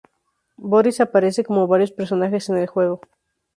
Boris 0.71 0.99
aparece 0.99 1.43
como 1.43 1.67
varios 1.67 1.91
personajes 1.91 2.49
en 2.49 2.57
el 2.57 2.65
juego. 2.65 3.01